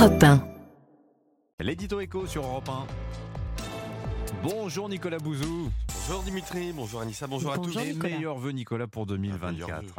[0.00, 0.42] Europe 1.
[1.60, 2.86] L'édito écho sur Europe 1.
[4.42, 5.70] Bonjour Nicolas Bouzou.
[6.08, 7.76] Bonjour Dimitri, bonjour Anissa, bonjour, Bonjour.
[7.78, 7.86] à tous.
[7.86, 8.14] Et Nicolas.
[8.16, 9.52] meilleurs vœux Nicolas pour 2024.
[9.52, 9.92] Meilleurs vœux.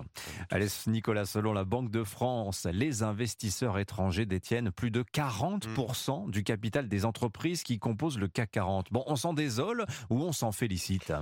[0.49, 6.31] Allez Nicolas, selon la Banque de France, les investisseurs étrangers détiennent plus de 40% Mm.
[6.31, 8.87] du capital des entreprises qui composent le CAC 40.
[8.91, 11.13] Bon, on s'en désole ou on s'en félicite?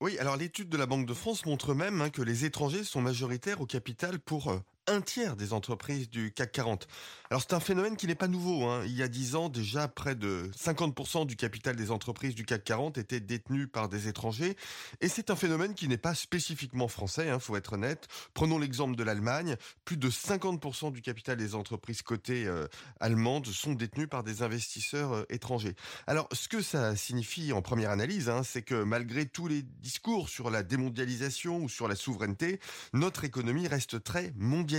[0.00, 3.00] Oui, alors l'étude de la Banque de France montre même hein, que les étrangers sont
[3.00, 4.58] majoritaires au capital pour euh,
[4.88, 6.88] un tiers des entreprises du CAC 40.
[7.30, 8.64] Alors c'est un phénomène qui n'est pas nouveau.
[8.64, 8.82] hein.
[8.86, 12.64] Il y a 10 ans, déjà près de 50% du capital des entreprises du CAC
[12.64, 14.56] 40 était détenu par des étrangers.
[15.02, 18.08] Et c'est un phénomène qui n'est pas spécifiquement français, il faut être honnête.
[18.32, 19.56] Prenons l'exemple de l'Allemagne.
[19.84, 22.66] Plus de 50% du capital des entreprises cotées euh,
[22.98, 25.74] allemandes sont détenus par des investisseurs euh, étrangers.
[26.06, 30.30] Alors, ce que ça signifie en première analyse, hein, c'est que malgré tous les discours
[30.30, 32.58] sur la démondialisation ou sur la souveraineté,
[32.94, 34.77] notre économie reste très mondialisée.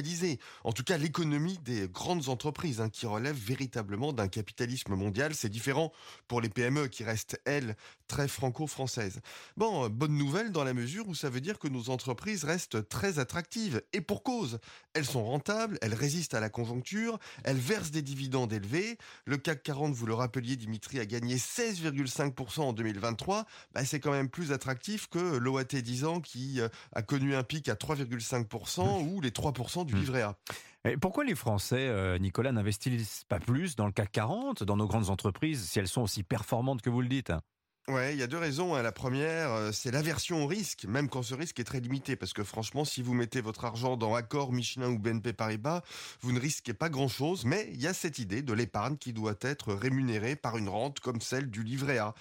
[0.63, 5.33] En tout cas, l'économie des grandes entreprises hein, qui relèvent véritablement d'un capitalisme mondial.
[5.35, 5.91] C'est différent
[6.27, 7.75] pour les PME qui restent, elles,
[8.07, 9.19] très franco-françaises.
[9.55, 12.89] Bon, euh, bonne nouvelle dans la mesure où ça veut dire que nos entreprises restent
[12.89, 13.81] très attractives.
[13.93, 14.59] Et pour cause,
[14.93, 18.97] elles sont rentables, elles résistent à la conjoncture, elles versent des dividendes élevés.
[19.25, 23.45] Le CAC 40, vous le rappeliez Dimitri, a gagné 16,5% en 2023.
[23.73, 27.43] Bah, c'est quand même plus attractif que l'OAT 10 ans qui euh, a connu un
[27.43, 29.99] pic à 3,5% ou les 3% du Mmh.
[29.99, 30.35] livret A.
[30.85, 34.87] Et pourquoi les Français, euh, Nicolas, n'investissent pas plus dans le CAC 40, dans nos
[34.87, 37.33] grandes entreprises, si elles sont aussi performantes que vous le dites?
[37.87, 38.75] Ouais, il y a deux raisons.
[38.75, 38.83] hein.
[38.83, 42.15] La première, euh, c'est l'aversion au risque, même quand ce risque est très limité.
[42.15, 45.81] Parce que franchement, si vous mettez votre argent dans Accor, Michelin ou BNP Paribas,
[46.21, 47.45] vous ne risquez pas grand-chose.
[47.45, 50.99] Mais il y a cette idée de l'épargne qui doit être rémunérée par une rente
[50.99, 52.13] comme celle du livret A.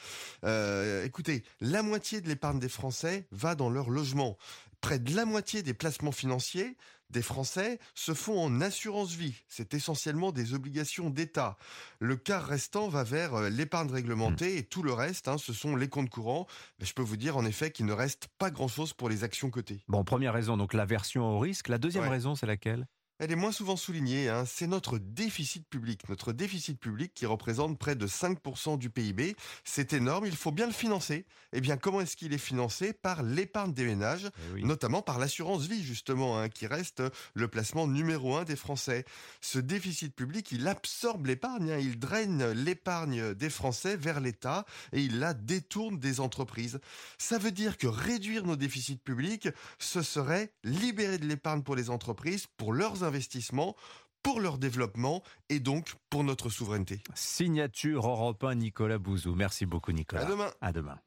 [0.44, 4.38] Euh, écoutez, la moitié de l'épargne des Français va dans leur logement.
[4.80, 6.76] Près de la moitié des placements financiers
[7.10, 9.34] des Français se font en assurance vie.
[9.48, 11.56] C'est essentiellement des obligations d'État.
[12.00, 15.74] Le quart restant va vers euh, l'épargne réglementée et tout le reste, hein, ce sont
[15.74, 16.46] les comptes courants.
[16.78, 19.50] Mais je peux vous dire en effet qu'il ne reste pas grand-chose pour les actions
[19.50, 19.82] cotées.
[19.88, 21.68] Bon, première raison, donc l'aversion au risque.
[21.68, 22.10] La deuxième Ouais.
[22.10, 22.86] raison, c'est laquelle?
[23.20, 26.08] Elle est moins souvent soulignée, hein, c'est notre déficit public.
[26.08, 29.34] Notre déficit public qui représente près de 5% du PIB.
[29.64, 31.26] C'est énorme, il faut bien le financer.
[31.52, 32.92] Eh bien, comment est-ce qu'il est financé?
[32.92, 34.64] Par l'épargne des ménages, Eh oui.
[34.64, 37.02] notamment par l'assurance vie, justement, hein, qui reste
[37.34, 39.04] le placement numéro un des Français.
[39.40, 45.00] Ce déficit public, il absorbe l'épargne, hein, il draine l'épargne des Français vers l'État et
[45.02, 46.78] il la détourne des entreprises.
[47.18, 49.48] Ça veut dire que réduire nos déficits publics,
[49.80, 53.74] ce serait libérer de l'épargne pour les entreprises, pour leurs investissements,
[54.22, 57.00] pour leur développement et donc pour notre souveraineté.
[57.14, 59.34] Signature Europe 1, Nicolas Bouzou.
[59.34, 60.22] Merci beaucoup, Nicolas.
[60.22, 60.50] À demain.
[60.60, 60.98] À demain.